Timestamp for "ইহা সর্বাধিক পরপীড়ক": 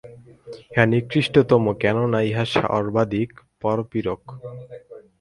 2.29-4.21